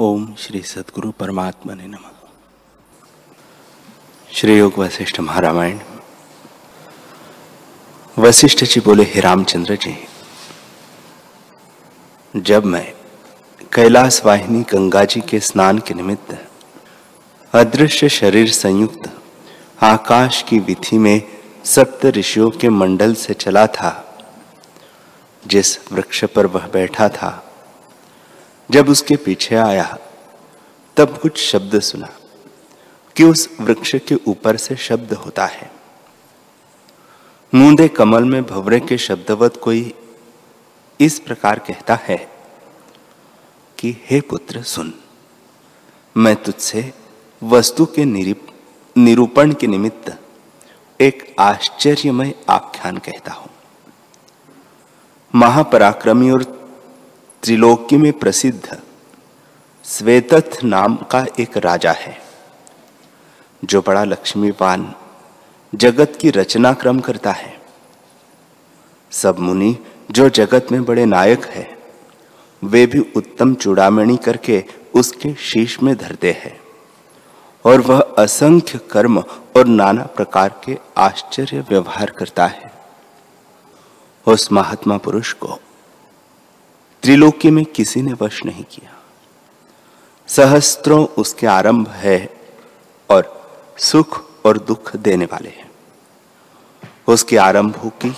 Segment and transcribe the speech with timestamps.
[0.00, 2.02] ओम श्री सदगुरु परमात्मा ने नम।
[4.32, 5.78] श्री योग वशिष्ठ महारामायण।
[8.18, 9.96] वशिष्ठ जी बोले, हे रामचंद्र जी,
[12.36, 12.92] जब मैं
[13.72, 16.46] कैलाश वाहिनी गंगा जी के स्नान के निमित्त
[17.52, 19.10] अदृश्य शरीर संयुक्त
[19.82, 21.22] आकाश की विधि में
[21.64, 23.92] सप्त ऋषियों के मंडल से चला था,
[25.46, 27.44] जिस वृक्ष पर वह बैठा था
[28.70, 29.98] जब उसके पीछे आया,
[30.96, 32.08] तब कुछ शब्द सुना
[33.16, 35.70] कि उस वृक्ष के ऊपर से शब्द होता है।
[37.54, 39.94] मूंदे कमल में भवरे के शब्दवत कोई
[41.00, 42.32] इस प्रकार कहता है
[43.78, 44.94] कि, हे पुत्र, सुन,
[46.16, 46.92] मैं तुझसे
[47.42, 48.04] वस्तु के
[48.96, 50.18] निरूपण के निमित्त
[51.00, 53.50] एक आश्चर्यमय आख्यान कहता हूँ।
[55.34, 56.58] महापराक्रमी और
[57.42, 58.76] त्रिलोकी में प्रसिद्ध।
[59.84, 62.16] श्वेतथ नाम का एक राजा है,
[63.62, 64.92] जो बड़ा लक्ष्मीवान
[65.72, 67.52] जगत की रचना क्रम करता है।
[69.12, 69.76] सब मुनि
[70.10, 71.66] जो जगत में बड़े नायक है,
[72.62, 74.62] वे भी उत्तम चूड़ामणि करके
[74.94, 76.58] उसके शीश में धरते हैं,
[77.64, 79.18] और वह असंख्य कर्म
[79.56, 82.70] और नाना प्रकार के आश्चर्य व्यवहार करता है।
[84.26, 85.58] उस महात्मा पुरुष को
[87.02, 89.02] त्रिलोकी में किसी ने वश नहीं किया।
[90.28, 92.40] सहस्त्रों उसके आरंभ है
[93.10, 95.70] और सुख और दुख देने वाले हैं।
[97.08, 98.16] उसके आरंभों की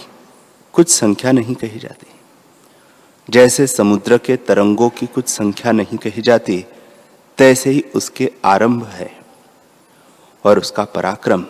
[0.72, 2.06] कुछ संख्या नहीं कही जाती।
[3.30, 6.64] जैसे समुद्र के तरंगों की कुछ संख्या नहीं कही जाती,
[7.38, 9.20] तैसे ही उसके आरंभ है।
[10.44, 11.42] और उसका पराक्रम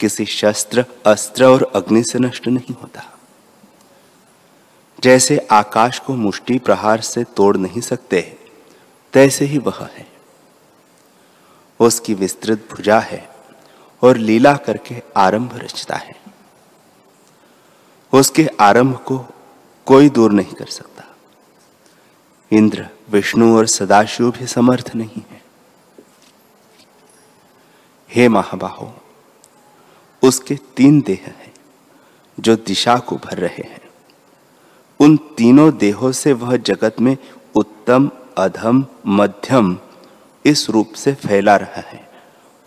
[0.00, 3.15] किसी शस्त्र, अस्त्र और अग्नि से नष्ट नहीं होता।
[5.00, 8.38] जैसे आकाश को मुष्टि प्रहार से तोड़ नहीं सकते
[9.12, 10.06] तैसे ही वह है।
[11.80, 13.28] उसकी विस्तृत भुजा है
[14.02, 16.16] और लीला करके आरंभ रचता है।
[18.12, 19.24] उसके आरंभ को
[19.86, 21.04] कोई दूर नहीं कर सकता।
[22.50, 25.42] इंद्र, विष्णु और सदाशिव भी समर्थ नहीं है।
[28.10, 29.00] हे महाबाहो,
[30.22, 31.54] उसके तीन देह हैं
[32.40, 33.75] जो दिशा को भर रहे हैं।
[35.00, 37.16] उन तीनों देहों से वह जगत में
[37.54, 39.78] उत्तम, अधम, मध्यम
[40.46, 42.08] इस रूप से फैला रहा है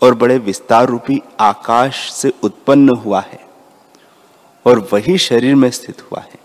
[0.02, 3.40] और बड़े विस्तार रूपी आकाश से उत्पन्न हुआ है
[4.66, 6.38] और वही शरीर में स्थित हुआ है।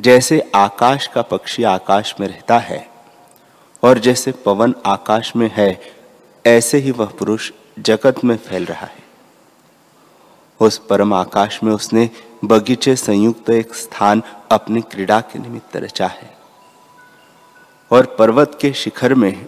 [0.00, 2.90] जैसे आकाश का पक्षी आकाश में रहता है
[3.82, 5.80] और जैसे पवन आकाश में है,
[6.46, 9.05] ऐसे ही वह पुरुष जगत में फैल रहा है।
[10.60, 12.10] उस परम आकाश में उसने
[12.44, 16.36] बगीचे संयुक्त एक स्थान अपनी क्रीड़ा के निमित्त रचा है।
[17.92, 19.46] और पर्वत के शिखर में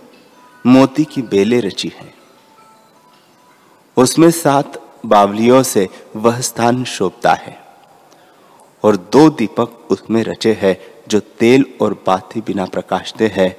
[0.67, 2.15] मोती की बेले रची है।
[3.97, 7.63] उसमें सात बावलियों से वह स्थान शोभता है।
[8.85, 10.77] और दो दीपक उसमें रचे हैं
[11.09, 13.57] जो तेल और बाती बिना प्रकाशते हैं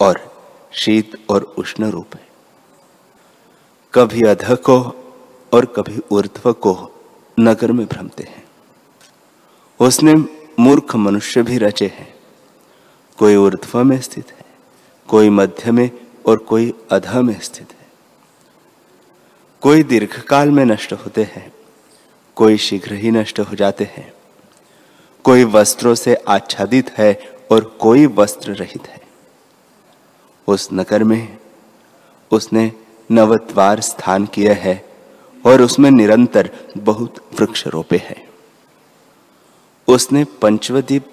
[0.00, 0.36] और
[0.72, 2.28] शीत और उष्ण रूप है।
[3.94, 5.05] कभी अध को
[5.52, 6.90] और कभी ऊर्ध्व को
[7.40, 8.44] नगर में भ्रमते हैं।
[9.80, 10.14] उसने
[10.60, 12.14] मूर्ख मनुष्य भी रचे हैं।
[13.18, 14.44] कोई ऊर्ध्व में स्थित है,
[15.08, 15.90] कोई मध्य में
[16.26, 17.86] और कोई अध में स्थित है।
[19.60, 21.52] कोई दीर्घकाल में नष्ट होते हैं,
[22.36, 24.12] कोई शीघ्र ही नष्ट हो जाते हैं।
[25.24, 29.00] कोई वस्त्रों से आच्छादित है और कोई वस्त्र रहित है।
[30.48, 31.38] उस नगर में
[32.30, 32.72] उसने
[33.10, 34.85] नवद्वार स्थान किया है
[35.46, 38.28] और उसमें निरंतर बहुत वृक्ष रोपे हैं।
[39.88, 41.10] उसने पंचवदीप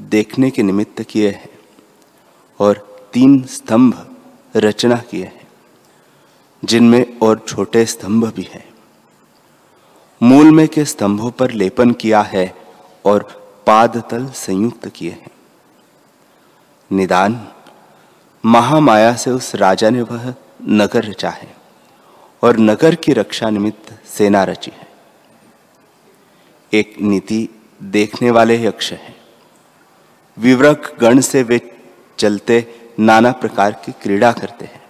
[0.00, 1.50] देखने के निमित्त किए हैं
[2.60, 4.16] और तीन स्तंभ
[4.56, 5.48] रचना किए हैं,
[6.64, 8.64] जिनमें और छोटे स्तंभ भी हैं।
[10.22, 12.54] मूल में के स्तंभों पर लेपन किया है
[13.04, 13.22] और
[13.66, 15.30] पाद तल संयुक्त किए हैं।
[16.90, 17.48] निदान,
[18.44, 21.55] महामाया से उस राजा ने वह नगर रचा है।
[22.42, 24.88] और नगर की रक्षा निमित्त सेना रची है।
[26.72, 27.48] एक नीति
[27.82, 29.16] देखने वाले यक्ष है।
[30.38, 31.80] विवरक गण से वे
[32.18, 34.84] चलते नाना प्रकार की क्रीड़ा करते हैं।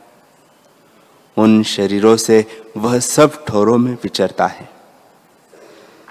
[1.37, 4.69] उन शरीरों से वह सब ठोरों में विचरता है।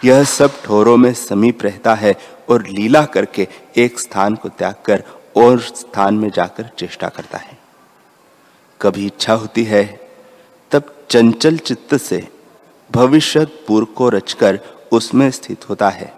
[0.06, 2.16] यह सब ठोरों में समीप रहता है
[2.50, 3.48] और लीला करके
[3.78, 5.04] एक स्थान को त्याग कर
[5.38, 7.58] और स्थान में जाकर चेष्टा करता है।
[8.82, 10.05] कभी इच्छा होती है
[11.10, 12.28] चंचल चित्त से
[12.92, 14.60] भविष्य पूर्व को रचकर
[14.92, 16.14] उसमें स्थित होता है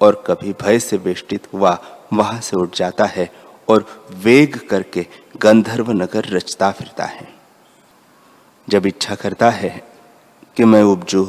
[0.00, 1.78] और कभी भय से वेष्टित हुआ,
[2.12, 3.28] वहाँ से उठ जाता है
[3.68, 3.84] और
[4.14, 5.06] वेग करके
[5.36, 7.28] गंधर्व नगर रचता फिरता है।
[8.68, 9.70] जब इच्छा करता है
[10.56, 11.24] कि मैं उपजू,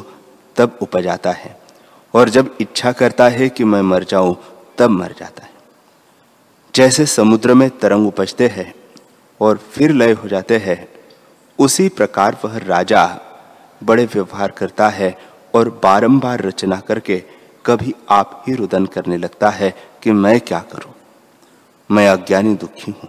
[0.56, 1.56] तब उपज आता है
[2.14, 4.36] और जब इच्छा करता है कि मैं मर जाऊँ,
[4.78, 5.50] तब मर जाता है।
[6.74, 8.74] जैसे समुद्र में तरंग उपजते हैं
[9.40, 10.86] और फिर लय हो जाते हैं
[11.58, 13.04] उसी प्रकार वह राजा
[13.84, 15.16] बड़े व्यवहार करता है
[15.54, 17.22] और बारंबार रचना करके
[17.66, 20.92] कभी आप ही रुदन करने लगता है कि मैं क्या करूँ।
[21.90, 23.08] मैं अज्ञानी दुखी हूँ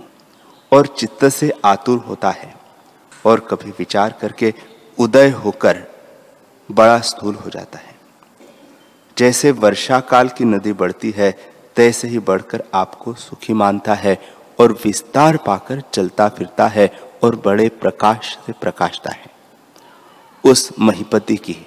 [0.71, 2.53] और चित्त से आतुर होता है
[3.25, 4.53] और कभी विचार करके
[4.97, 5.83] उदय होकर
[6.71, 7.95] बड़ा स्थूल हो जाता है।
[9.17, 11.31] जैसे वर्षा काल की नदी बढ़ती है,
[11.75, 14.17] तैसे ही बढ़कर आपको सुखी मानता है
[14.59, 16.87] और विस्तार पाकर चलता फिरता है
[17.23, 19.25] और बड़े प्रकाश से प्रकाशता है।
[20.45, 21.57] उस महिपति की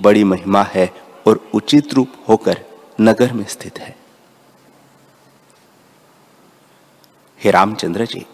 [0.00, 0.94] बड़ी महिमा है
[1.26, 2.64] और उचित रूप होकर
[3.00, 3.96] नगर में स्थित है।
[7.44, 8.26] हे रामचंद्र जी,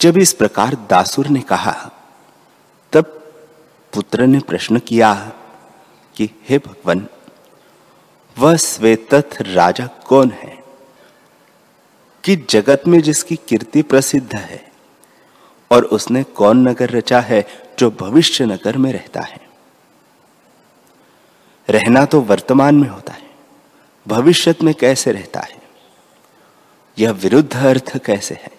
[0.00, 1.90] जब इस प्रकार दासुर ने कहा,
[2.92, 3.04] तब
[3.94, 5.32] पुत्र ने प्रश्न किया
[6.16, 7.08] कि, हे भगवान,
[8.38, 10.64] वह श्वेतथ राजा कौन है?
[12.24, 14.67] कि जगत में जिसकी कीर्ति प्रसिद्ध है
[15.70, 17.46] और उसने कौन नगर रचा है
[17.78, 19.48] जो भविष्य नगर में रहता है?
[21.70, 23.30] रहना तो वर्तमान में होता है
[24.08, 25.62] भविष्य में कैसे रहता है?
[26.98, 28.50] यह विरुद्ध अर्थ कैसे है?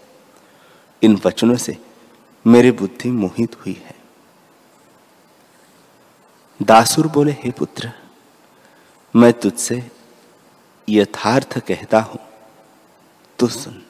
[1.01, 1.77] इन वचनों से
[2.47, 3.95] मेरी बुद्धि मोहित हुई है।
[6.61, 7.91] दासुर बोले, हे पुत्र,
[9.15, 9.91] मैं तुझसे
[10.89, 12.19] यथार्थ कहता हूँ।
[13.39, 13.83] तू सुन,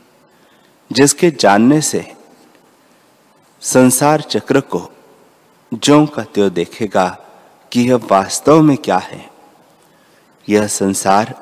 [0.91, 2.15] जिसके जानने से
[3.61, 4.89] संसार चक्र को
[5.73, 7.07] जो का त्यो देखेगा
[7.71, 9.29] कि यह वास्तव में क्या है।
[10.47, 11.33] यह संसार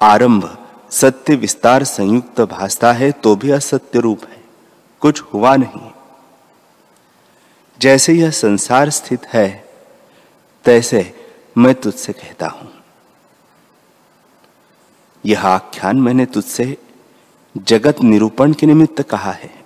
[0.00, 0.58] आरंभ
[0.90, 4.42] सत्य विस्तार संयुक्त भासता है तो भी असत्य रूप है,
[5.02, 5.90] कुछ हुआ नहीं।
[7.80, 9.64] जैसे यह संसार स्थित है,
[10.64, 11.14] तैसे
[11.58, 12.70] मैं तुझसे कहता हूँ।
[15.24, 16.76] यह आख्यान मैंने तुझसे
[17.56, 19.61] जगत निरूपण के निमित्त कहा है।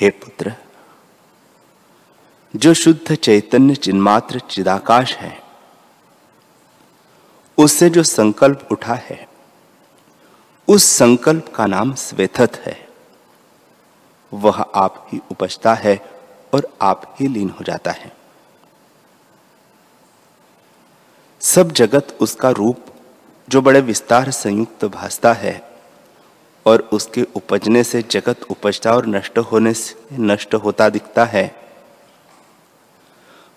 [0.00, 0.54] हे पुत्र,
[2.56, 5.42] जो शुद्ध चैतन्य चिन्मात्र चिदाकाश है,
[7.58, 9.28] उससे जो संकल्प उठा है,
[10.68, 12.88] उस संकल्प का नाम स्वेथत है।
[14.34, 16.10] वह आप ही उपजता है
[16.54, 18.16] और आप ही लीन हो जाता है।
[21.40, 22.86] सब जगत उसका रूप,
[23.48, 25.65] जो बड़े विस्तार संयुक्त भासता है
[26.66, 31.54] और उसके उपजने से जगत उपजता और नष्ट होने से नष्ट होता दिखता है।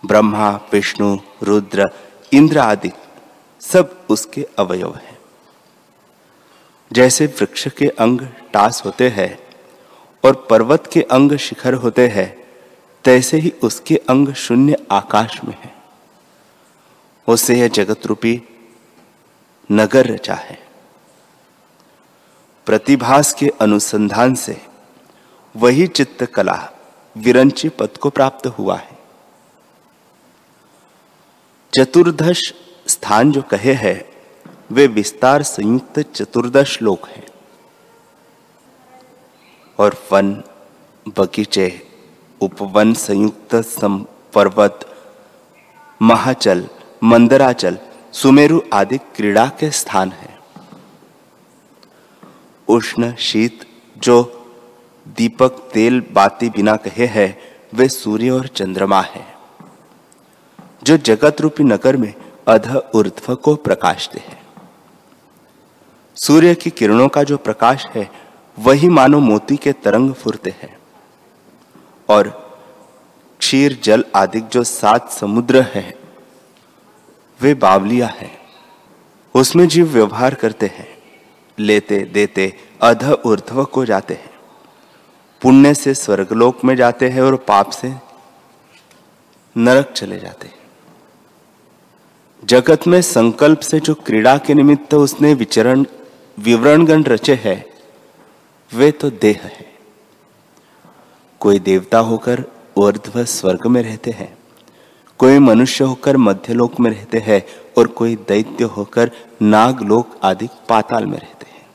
[0.05, 1.89] ब्रह्मा, विष्णु, रुद्र,
[2.33, 2.91] इंद्र आदि
[3.61, 5.17] सब उसके अवयव हैं।
[6.93, 8.21] जैसे वृक्ष के अंग
[8.53, 9.39] टास होते हैं
[10.25, 12.47] और पर्वत के अंग शिखर होते हैं,
[13.05, 15.75] तैसे ही उसके अंग शून्य आकाश में है।
[17.27, 18.41] उससे यह जगत रूपी
[19.71, 20.68] नगर रचा है।
[22.69, 24.61] प्रतिभास के अनुसंधान से
[25.55, 26.69] वही चित्त कला
[27.17, 28.97] विरंची पद को प्राप्त हुआ है।
[31.75, 32.53] चतुर्दश
[32.87, 34.05] स्थान जो कहे हैं,
[34.71, 37.27] वे विस्तार संयुक्त चतुर्दश लोक हैं।
[39.79, 40.43] और वन,
[41.07, 41.87] बगीचे,
[42.41, 43.65] उपवन संयुक्त
[44.33, 44.79] पर्वत,
[46.01, 46.67] महाचल,
[47.03, 47.77] मंदराचल,
[48.13, 50.28] सुमेरु आदि क्रीड़ा के स्थान है।
[52.69, 53.65] उष्ण शीत,
[53.97, 54.35] जो
[55.17, 57.37] दीपक, तेल, बाती बिना कहे है,
[57.73, 59.25] वे सूर्य और चंद्रमा है,
[60.83, 62.13] जो जगत रूपी नगर में
[62.47, 64.41] अध ऊर्ध्व को प्रकाशते हैं।
[66.15, 68.09] सूर्य की किरणों का जो प्रकाश है,
[68.59, 70.77] वही मानो मोती के तरंग फुरते हैं,
[72.09, 72.29] और
[73.39, 75.95] क्षीर, जल आदि जो सात समुद्र है,
[77.41, 78.31] वे बावलिया है,
[79.35, 80.98] उसमें जीव व्यवहार करते हैं।
[81.59, 84.29] लेते, देते, अध ऊर्ध्व को जाते हैं।
[85.41, 87.93] पुण्य से स्वर्गलोक में जाते हैं और पाप से
[89.55, 90.57] नरक चले जाते हैं।
[92.43, 95.85] जगत में संकल्प से जो क्रीड़ा के निमित्त उसने विचरण
[96.37, 97.65] विवरणगण रचे हैं,
[98.71, 99.67] वे तो देह है।
[101.39, 102.43] कोई देवता होकर
[102.77, 104.37] ऊर्ध्व स्वर्ग में रहते हैं,
[105.19, 107.41] कोई मनुष्य होकर मध्यलोक में रहते हैं
[107.77, 109.11] और कोई दैत्य होकर
[109.41, 111.65] नागलोक आदि पाताल में रहते हैं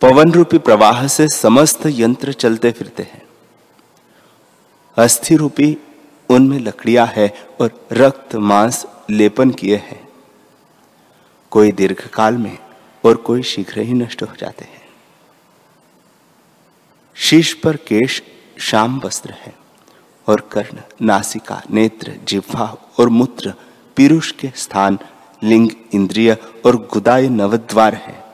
[0.00, 3.22] पवन रूपी प्रवाह से समस्त यंत्र चलते फिरते हैं।
[4.96, 5.76] अस्थि रूपी
[6.30, 10.08] उनमें लकड़ियाँ है और रक्त, मांस, लेपन किए हैं।
[11.50, 12.58] कोई दीर्घ काल में
[13.04, 14.88] और कोई शीघ्र ही नष्ट हो जाते हैं।
[17.14, 18.22] शीश पर केश
[18.58, 19.54] श्याम वस्त्र है
[20.28, 23.54] और कर्ण, नासिका, नेत्र, जिह्वा और मूत्र,
[23.96, 24.98] पीरुष के स्थान,
[25.44, 28.29] लिंग, इंद्रिय और गुदाय नवद्वार है।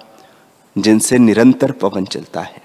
[0.78, 2.62] जिनसे निरंतर पवन चलता है।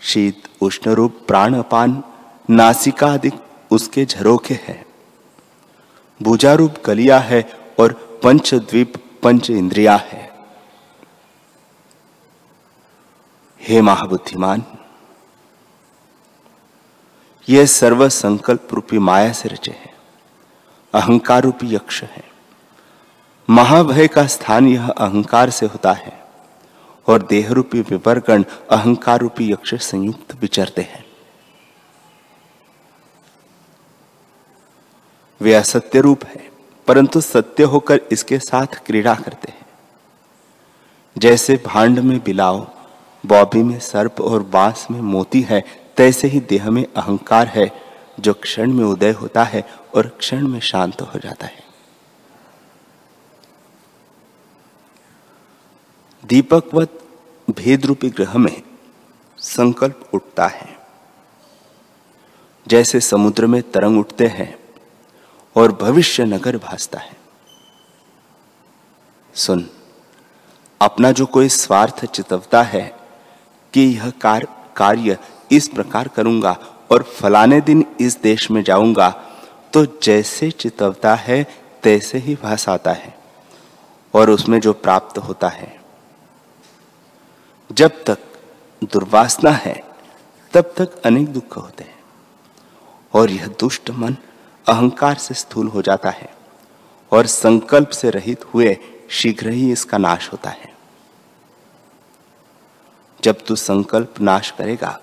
[0.00, 2.04] शीत उष्ण रूप प्राण अपान
[2.50, 3.34] नासिका अधिक
[3.70, 4.86] उसके झरोखे है।
[6.22, 10.30] भुजा रूप कलिया है और पंच द्वीप पंच इंद्रिया है।
[13.60, 14.62] हे महाबुद्धिमान
[17.48, 19.94] यह सर्व संकल्प रूपी माया से रचे है।
[20.94, 22.29] अहंकार रूपी यक्ष है।
[23.50, 26.12] महाभय का स्थान यह अहंकार से होता है,
[27.06, 31.04] और देह रूपी विवर्गण अहंकार रूपी यक्ष संयुक्त विचरते हैं।
[35.40, 36.50] वे असत्य रूप है,
[36.86, 39.66] परंतु सत्य होकर इसके साथ क्रीड़ा करते हैं।
[41.18, 42.70] जैसे भांड में बिलाव,
[43.26, 45.64] बॉबी में सर्प और बाँस में मोती है,
[45.96, 47.70] तैसे ही देह में अहंकार है,
[48.20, 51.69] जो क्षण में उदय होता है और क्षण में शांत हो जाता है।
[56.24, 56.98] दीपकवत
[57.48, 58.62] भेद रूपी ग्रह में
[59.38, 60.78] संकल्प उठता है।
[62.66, 64.54] जैसे समुद्र में तरंग उठते हैं
[65.56, 67.16] और भविष्य नगर भासता है।
[69.34, 69.66] सुन
[70.80, 72.84] अपना जो कोई स्वार्थ चितवता है
[73.74, 74.46] कि यह कार,
[74.76, 75.18] कार्य
[75.52, 76.56] इस प्रकार करूँगा
[76.92, 79.10] और फलाने दिन इस देश में जाऊँगा
[79.72, 81.42] तो जैसे चितवता है
[81.82, 83.14] तैसे ही भास आता है
[84.14, 85.79] और उसमें जो प्राप्त होता है।
[87.72, 88.18] जब तक
[88.84, 89.84] दुर्वासना है,
[90.52, 92.00] तब तक अनेक दुख होते हैं।
[93.14, 94.16] और यह दुष्ट मन
[94.68, 96.34] अहंकार से स्थूल हो जाता है
[97.12, 98.78] और संकल्प से रहित हुए
[99.10, 100.76] शीघ्र ही इसका नाश होता है।
[103.22, 105.00] जब तू संकल्प नाश करेगा,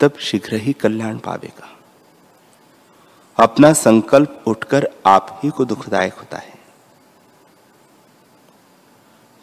[0.00, 1.78] तब शीघ्र ही कल्याण पावेगा।
[3.36, 6.51] अपना संकल्प उठकर आप ही को दुखदायक होता है।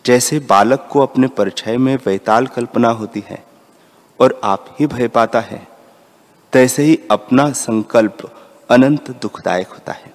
[0.10, 3.46] जैसे बालक को अपने परिचय में वैताल कल्पना होती है
[4.20, 5.68] और आप ही भय पाता है,
[6.52, 10.14] तैसे ही अपना संकल्प अनंत दुखदायक होता है।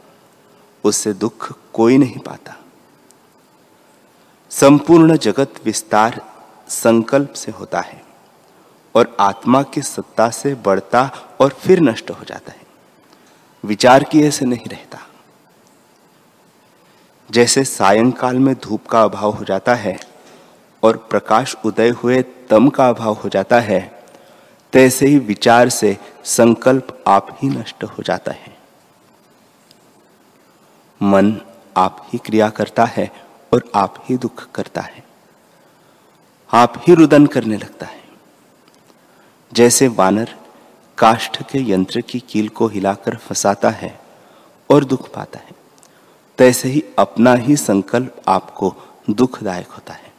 [0.84, 2.56] उससे दुख कोई नहीं पाता।
[4.50, 6.22] संपूर्ण जगत विस्तार
[6.68, 8.04] संकल्प से होता है
[8.94, 11.10] और आत्मा की सत्ता से बढ़ता
[11.40, 12.62] और फिर नष्ट हो जाता है।
[13.64, 14.98] विचार किए से नहीं रहता।
[17.30, 19.98] जैसे सायंकाल में धूप का अभाव हो जाता है
[20.82, 24.04] और प्रकाश उदय हुए तम का अभाव हो जाता है,
[24.72, 28.56] तैसे ही विचार से संकल्प आप ही नष्ट हो जाता है।
[31.02, 31.40] मन
[31.76, 33.12] आप ही क्रिया करता है
[33.52, 35.04] और आप ही दुख करता है।
[36.52, 38.04] आप ही रुदन करने लगता है।
[39.52, 40.34] जैसे वानर
[40.98, 44.00] काष्ठ के यंत्र की कील को हिलाकर फंसाता है
[44.70, 45.53] और दुख पाता है।
[46.38, 48.74] तैसे ही अपना ही संकल्प आपको
[49.10, 50.12] दुखदायक होता है।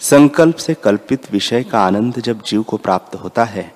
[0.00, 3.74] संकल्प से कल्पित विषय का आनंद जब जीव को प्राप्त होता है,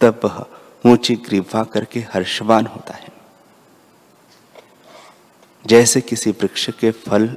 [0.00, 0.46] तब वह
[0.86, 3.08] ऊँची ग्रीवा करके हर्षवान होता है।
[5.66, 7.36] जैसे किसी वृक्ष के फल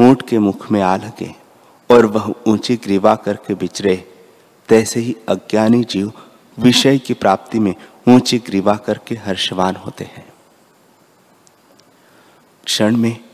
[0.00, 1.34] ऊँट के मुख में आ लगे
[1.90, 4.12] और वह ऊँची ग्रीवा करके बिचरे
[4.68, 6.12] तैसे ही अज्ञानी जीव
[6.58, 7.74] विषय की प्राप्ति में
[8.08, 10.35] ऊँची ग्रीवा करके हर्षवान होते हैं।
[12.66, 13.24] क्षण में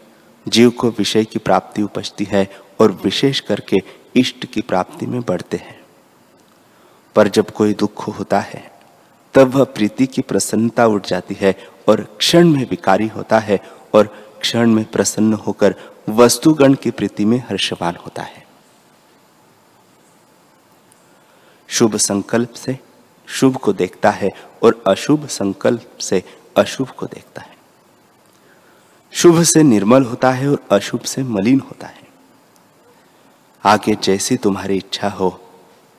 [0.48, 3.76] जीव को विषय की प्राप्ति उपजती है और विशेष करके
[4.16, 5.80] इष्ट की प्राप्ति में बढ़ते हैं।
[7.14, 8.72] पर जब कोई दुख होता है,
[9.34, 13.60] तब वह प्रीति की प्रसन्नता उठ जाती है और क्षण में विकारी होता है
[13.94, 14.06] और
[14.40, 15.74] क्षण में प्रसन्न होकर
[16.08, 18.46] वस्तुगण की प्रीति में हर्षवान होता है।
[21.68, 22.78] शुभ संकल्प से
[23.26, 24.30] शुभ को देखता है
[24.62, 26.24] और अशुभ संकल्प से
[26.56, 27.51] अशुभ को देखता है।
[29.12, 32.02] शुभ से निर्मल होता है और अशुभ से मलिन होता है।
[33.64, 35.40] आगे जैसी तुम्हारी इच्छा हो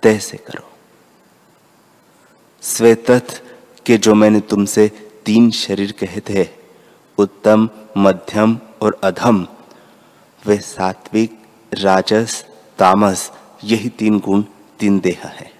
[0.04, 0.72] तैसे करो।
[2.62, 3.44] श्वेतथ
[3.86, 6.50] के जो मैंने तुमसे तीन शरीर कहे थे,
[7.18, 9.48] उत्तम, मध्यम और अधम,
[10.46, 11.44] वे सात्विक,
[11.74, 12.46] राजस,
[12.80, 13.32] तामस,
[13.64, 14.44] यही तीन गुण,
[14.80, 15.54] तीन देह है।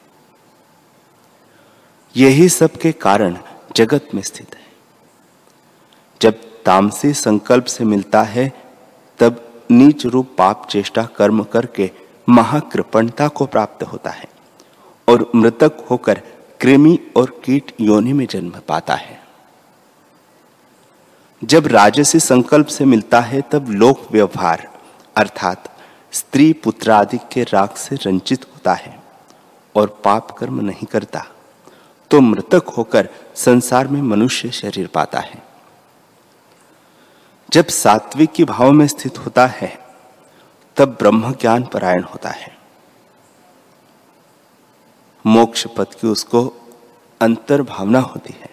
[2.18, 3.38] यही सब के कारण
[3.76, 4.68] जगत में स्थित है।
[6.22, 8.52] जब तामसी संकल्प से मिलता है,
[9.20, 11.90] तब नीच रूप पाप चेष्टा कर्म करके
[12.30, 14.28] महाकृपणता को प्राप्त होता है
[15.08, 16.22] और मृतक होकर
[16.62, 19.22] कृमि और कीट योनि में जन्म पाता है।
[21.42, 24.68] जब राजसी संकल्प से मिलता है, तब लोक व्यवहार,
[25.16, 25.70] अर्थात
[26.14, 28.98] स्त्री पुत्र आदि के राग से रंचित होता है
[29.76, 31.26] और पाप कर्म नहीं करता
[32.12, 35.42] तो मृतक होकर संसार में मनुष्य शरीर पाता है।
[37.54, 39.80] जब सात्विक की भाव में स्थित होता है,
[40.78, 42.58] तब ब्रह्म ज्ञान परायण होता है।
[45.26, 46.54] मोक्ष पद की उसको
[47.22, 48.50] अंतर भावना होती है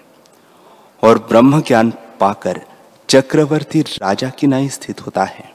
[1.02, 2.66] और ब्रह्म ज्ञान पाकर
[3.09, 5.52] चक्रवर्ती राजा की नाई स्थित होता है।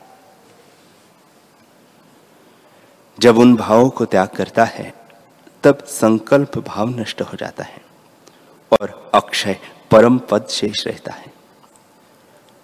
[3.19, 4.93] जब उन भावों को त्याग करता है,
[5.63, 7.81] तब संकल्प भाव नष्ट हो जाता है
[8.71, 9.59] और अक्षय
[9.91, 11.34] परम पद शेष रहता है।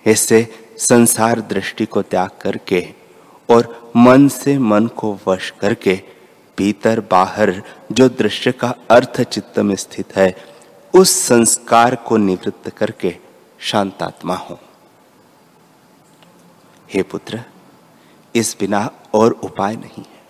[0.08, 2.94] इससे संसार दृष्टि को त्याग करके
[3.50, 6.04] और मन से मन को वश करके
[6.58, 10.46] भीतर बाहर जो दृश्य का अर्थ चित्त में स्थित है,
[10.96, 13.18] उस संस्कार को निवृत्त करके
[13.60, 14.60] शांतात्मा हो।
[16.94, 17.44] हे पुत्र,
[18.36, 20.22] इस बिना और उपाय नहीं है।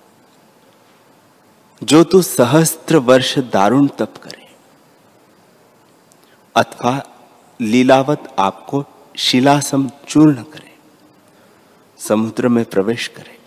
[1.83, 4.55] जो तू सहस्त्र वर्ष दारुण तप करे,
[6.55, 7.03] अथवा
[7.61, 8.85] लीलावत आपको
[9.21, 10.69] शिलासम चूर्ण करे,
[11.99, 13.37] समुद्र में प्रवेश करे,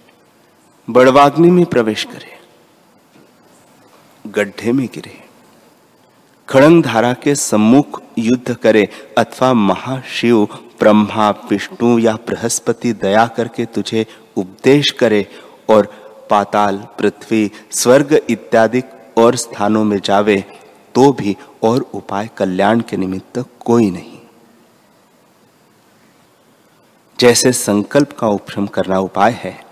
[0.88, 2.32] बड़वाग्नि में प्रवेश करे,
[4.24, 5.18] गड्ढे में गिरे
[6.48, 8.88] खड़ंग धारा के सम्मुख युद्ध करे,
[9.18, 10.44] अथवा महाशिव,
[10.80, 15.26] ब्रह्मा, विष्णु या बृहस्पति दया करके तुझे उपदेश करे
[15.70, 15.92] और
[16.30, 18.82] पाताल, पृथ्वी, स्वर्ग इत्यादि
[19.18, 20.44] और स्थानों में जावे
[20.94, 24.13] तो भी और उपाय कल्याण के निमित्त कोई नहीं।
[27.20, 29.64] जैसे संकल्प का उपशम करना उपाय है,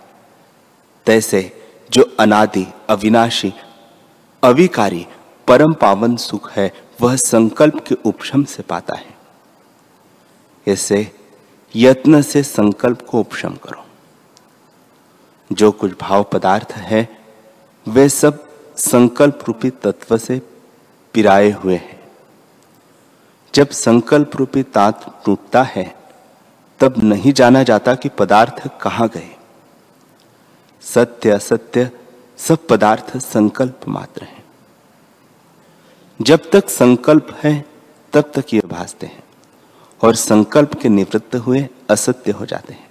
[1.06, 3.54] तैसे जो अनादि, अविनाशी,
[4.44, 5.06] अविकारी,
[5.48, 9.16] परम पावन सुख है, वह संकल्प के उपशम से पाता है।
[10.68, 11.12] ऐसे
[11.76, 13.86] यत्न से संकल्प को उपशम करो।
[15.52, 17.18] जो कुछ भाव पदार्थ है,
[17.88, 20.42] वे सब संकल्प रूपी तत्व से
[21.12, 22.02] पिराए हुए हैं।
[23.54, 26.01] जब संकल्प रूपी तात टूटता है
[26.82, 29.36] तब नहीं जाना जाता कि पदार्थ कहाँ गए।
[30.80, 31.90] सत्य, असत्य,
[32.38, 34.44] सब पदार्थ संकल्प मात्र हैं।
[36.22, 37.64] जब तक संकल्प है,
[38.12, 39.22] तब तक ये भासते हैं
[40.04, 42.90] और संकल्प के निवृत्त हुए असत्य हो जाते हैं।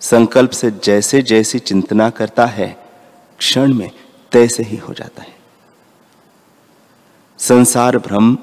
[0.00, 2.84] संकल्प से जैसे जैसी चिंतना करता है,
[3.38, 3.90] क्षण में
[4.32, 5.36] तैसे ही हो जाता है।
[7.38, 8.38] संसार भ्रम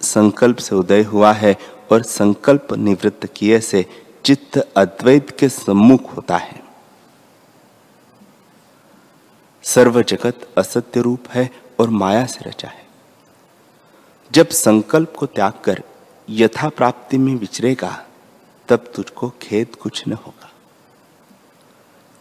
[0.00, 3.86] संकल्प से उदय हुआ है और संकल्प निवृत्त किए से
[4.24, 6.62] चित्त अद्वैत के सम्मुख होता है।
[9.62, 12.86] सर्व जगत असत्य रूप है और माया से रचा है।
[14.32, 15.82] जब संकल्प को त्याग कर
[16.30, 18.06] यथा प्राप्ति में विचरेगा,
[18.68, 20.52] तब तुझको खेद कुछ न होगा।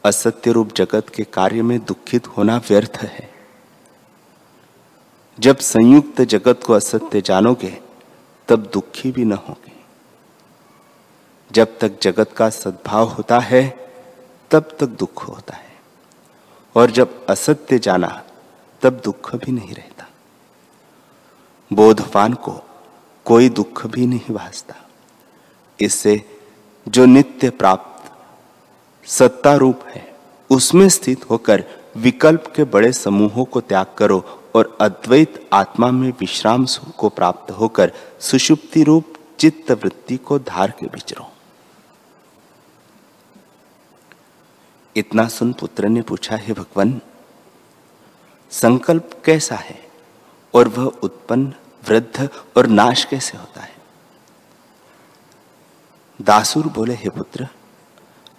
[0.06, 3.34] असत्य रूप जगत के कार्य में दुखित होना व्यर्थ है।
[5.40, 7.87] जब संयुक्त जगत को असत्य जानोगे
[8.50, 9.78] तब दुखी भी न होंगे।
[11.52, 13.92] जब तक जगत का सद्भाव होता है,
[14.52, 15.76] तब तक दुख होता है।
[16.76, 18.24] और जब असत्य जाना,
[18.82, 20.08] तब दुख भी नहीं रहता।
[21.74, 22.62] बोधवान को
[23.26, 24.76] कोई दुख भी नहीं भासता।
[25.80, 26.40] इससे
[26.88, 28.12] जो नित्य प्राप्त
[29.10, 30.16] सत्ता रूप है,
[30.50, 31.64] उसमें स्थित होकर
[31.98, 37.52] विकल्प के बड़े समूहों को त्याग करो और अद्वैत आत्मा में विश्राम सुख को प्राप्त
[37.52, 41.32] होकर सुषुप्ति रूप चित्त वृत्ति को धार के विचरो।
[44.96, 47.02] इतना सुन पुत्र ने पूछा, हे भगवान,
[48.52, 49.80] संकल्प कैसा है
[50.54, 51.54] और वह उत्पन्न,
[51.88, 53.76] वृद्ध और नाश कैसे होता है?
[56.22, 57.48] दासुर बोले, हे पुत्र,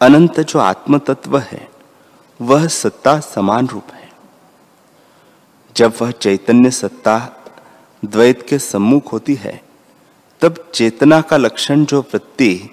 [0.01, 1.69] अनंत जो आत्म तत्व है,
[2.41, 3.98] वह सत्ता समान रूप है।
[5.79, 7.31] जब वह चैतन्य सत्ता
[8.05, 9.63] द्वैत के सम्मुख होती है,
[10.41, 12.71] तब चेतना का लक्षण जो वृत्ति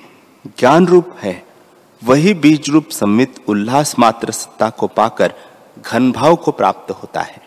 [0.48, 1.46] ज्ञान रूप है,
[2.04, 5.34] वही बीज रूप सम्मित उल्लास मात्र सत्ता को पाकर
[5.80, 7.42] घन भाव को प्राप्त होता है।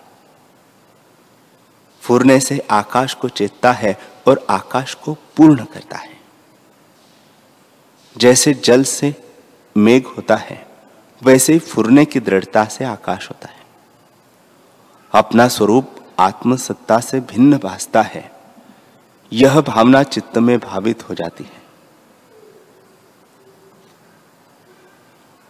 [2.01, 6.21] फूरने से आकाश को चेतता है और आकाश को पूर्ण करता है।
[8.16, 9.14] जैसे जल से
[9.77, 10.66] मेघ होता है,
[11.23, 13.58] वैसे ही फुरने की दृढ़ता से आकाश होता है।
[15.12, 18.33] अपना स्वरूप आत्मसत्ता से भिन्न भासता है।
[19.33, 21.62] यह भावना चित्त में भावित हो जाती है।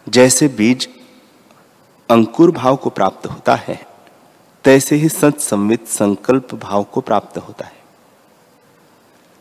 [0.09, 0.89] जैसे बीज
[2.09, 3.87] अंकुर भाव को प्राप्त होता है,
[4.63, 7.79] तैसे ही सत संवित संकल्प भाव को प्राप्त होता है।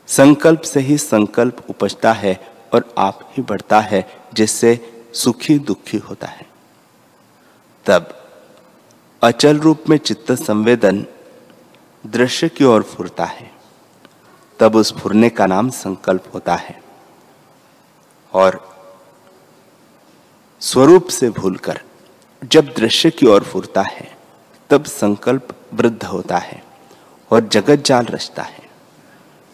[0.07, 6.27] संकल्प से ही संकल्प उपजता है और आप ही बढ़ता है, जिससे सुखी दुखी होता
[6.27, 6.47] है।
[7.87, 8.18] तब
[9.23, 11.07] अचल रूप में चित्त संवेदन
[12.07, 13.51] दृश्य की ओर फुरता है,
[14.59, 16.83] तब उस फुरने का नाम संकल्प होता है
[18.33, 18.79] और
[20.61, 21.81] स्वरूप से भूलकर
[22.45, 24.17] जब दृश्य की ओर फुरता है,
[24.71, 26.63] तब संकल्प वृद्ध होता है
[27.31, 28.71] और जगत जाल रचता है।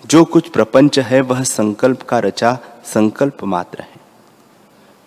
[0.07, 4.01] जो कुछ प्रपंच है, वह संकल्प का रचा संकल्प मात्र है।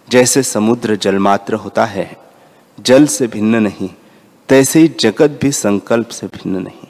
[0.09, 2.17] जैसे समुद्र जल मात्र होता है,
[2.79, 3.89] जल से भिन्न नहीं
[4.49, 6.87] तैसे ही जगत भी संकल्प से भिन्न नहीं।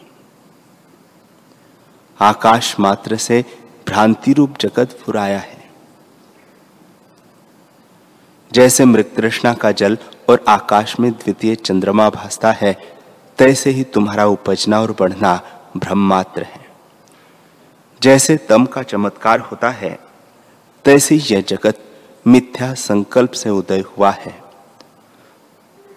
[2.20, 3.46] आकाश मात्र से
[3.88, 5.70] भ्रांति रूप जगत फुराया है।
[8.52, 9.98] जैसे मृत तृष्णा का जल
[10.30, 12.98] और आकाश में द्वितीय चंद्रमा भासता है,
[13.38, 15.42] तैसे ही तुम्हारा उपजना और बढ़ना
[15.78, 16.66] भ्रम मात्र है।
[18.02, 20.00] जैसे तम का चमत्कार होता है,
[20.86, 21.84] तैसे ही यह जगत
[22.28, 24.44] मिथ्या संकल्प से उदय हुआ है,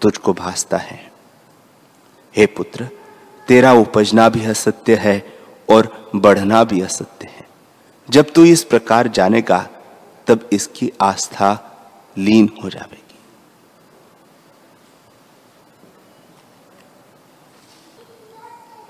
[0.01, 1.10] तुझको भासता है।
[2.35, 2.87] हे पुत्र,
[3.47, 5.33] तेरा उपजना भी असत्य है
[5.69, 7.47] और बढ़ना भी असत्य है।
[8.09, 9.69] जब तू इस प्रकार जानेगा,
[10.27, 11.67] तब इसकी आस्था
[12.17, 12.97] लीन हो जाएगी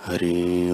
[0.05, 0.69] हरि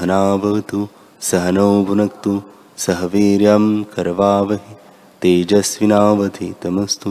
[0.00, 0.88] सहनावतु
[1.20, 2.42] सहनौ भुनक्तु
[2.76, 4.74] सह वीर्यं करवावहि
[5.22, 7.10] तेजस्विनावधितमस्तु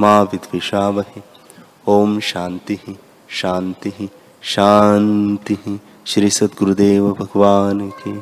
[0.00, 1.22] मा विद्विषावहि।
[1.88, 2.94] ॐ शान्तिः
[3.30, 4.08] शान्तिः
[4.42, 8.12] शान्तिः। श्री सद्गुरुदेव भगवान की